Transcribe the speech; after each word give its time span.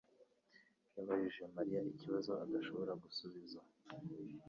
yabajije 0.95 1.43
Mariya 1.55 1.79
ikibazo 1.93 2.31
adashobora 2.43 2.93
gusubiza. 3.03 3.59